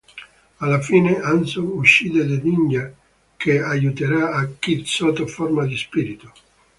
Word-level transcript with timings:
Alla 0.57 0.81
fine, 0.81 1.19
Hanzo 1.21 1.61
uccide 1.61 2.25
The 2.25 2.41
Ninja 2.43 2.91
che 3.37 3.61
aiuterà 3.61 4.49
Kid 4.57 4.83
sotto 4.85 5.27
forma 5.27 5.63
di 5.67 5.77
spirito. 5.77 6.33